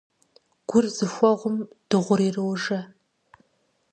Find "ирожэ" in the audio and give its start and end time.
2.27-2.79